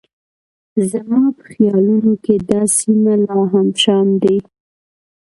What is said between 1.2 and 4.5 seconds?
په خیالونو کې دا سیمه لا هم شام دی.